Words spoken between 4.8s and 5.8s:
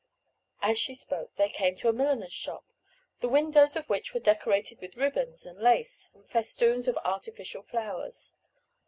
with ribbons and